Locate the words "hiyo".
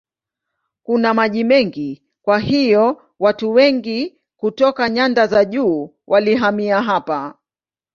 2.39-3.01